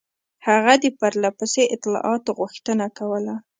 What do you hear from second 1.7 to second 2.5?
اطلاعاتو